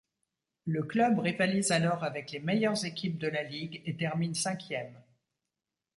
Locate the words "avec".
2.03-2.31